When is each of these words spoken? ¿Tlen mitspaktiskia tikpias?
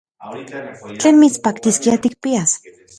¿Tlen 1.01 1.15
mitspaktiskia 1.21 1.95
tikpias? 2.07 2.51